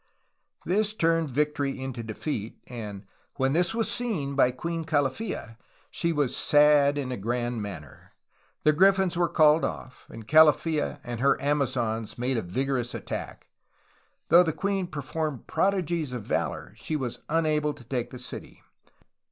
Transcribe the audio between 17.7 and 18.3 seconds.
to take the